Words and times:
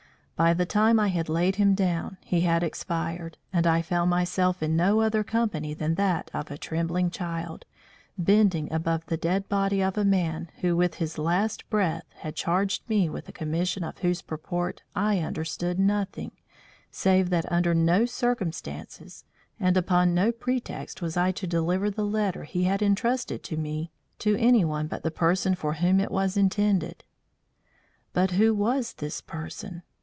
By 0.37 0.55
the 0.55 0.65
time 0.65 0.99
I 0.99 1.09
had 1.09 1.29
laid 1.29 1.57
him 1.57 1.75
down 1.75 2.17
he 2.21 2.41
had 2.41 2.63
expired, 2.63 3.37
and 3.53 3.67
I 3.67 3.83
found 3.83 4.09
myself, 4.09 4.63
in 4.63 4.75
no 4.75 5.01
other 5.01 5.23
company 5.23 5.75
than 5.75 5.93
that 5.93 6.31
of 6.33 6.49
a 6.49 6.57
trembling 6.57 7.11
child, 7.11 7.63
bending 8.17 8.73
above 8.73 9.05
the 9.05 9.17
dead 9.17 9.47
body 9.49 9.83
of 9.83 9.99
a 9.99 10.03
man 10.03 10.49
who 10.61 10.75
with 10.75 10.95
his 10.95 11.19
last 11.19 11.69
breath 11.69 12.05
had 12.15 12.35
charged 12.35 12.89
me 12.89 13.07
with 13.07 13.29
a 13.29 13.31
commission 13.31 13.83
of 13.83 13.99
whose 13.99 14.23
purport 14.23 14.81
I 14.95 15.19
understood 15.19 15.77
nothing, 15.77 16.31
save 16.89 17.29
that 17.29 17.51
under 17.51 17.75
no 17.75 18.07
circumstances 18.07 19.23
and 19.59 19.77
upon 19.77 20.15
no 20.15 20.31
pretext 20.31 21.03
was 21.03 21.15
I 21.15 21.31
to 21.33 21.45
deliver 21.45 21.91
the 21.91 22.03
letter 22.03 22.45
he 22.45 22.63
had 22.63 22.81
entrusted 22.81 23.43
to 23.43 23.57
me, 23.57 23.91
to 24.17 24.35
anyone 24.39 24.87
but 24.87 25.03
the 25.03 25.11
person 25.11 25.53
for 25.53 25.73
whom 25.73 25.99
it 25.99 26.09
was 26.09 26.35
intended. 26.35 27.03
But 28.11 28.31
who 28.31 28.55
was 28.55 28.93
this 28.93 29.21
person? 29.21 29.83